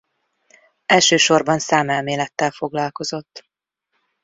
Elsősorban 0.85 1.59
számelmélettel 1.59 2.51
foglalkozott. 2.51 3.45